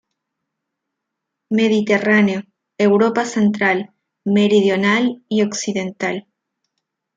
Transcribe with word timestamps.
Mediterráneo, 1.51 2.41
Europa 2.79 3.23
central, 3.23 3.93
meridional 4.25 5.23
y 5.29 5.43
occidental. 5.43 6.25